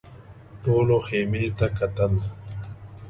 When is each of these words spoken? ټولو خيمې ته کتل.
ټولو 0.63 0.95
خيمې 1.07 1.45
ته 1.57 1.67
کتل. 1.77 2.13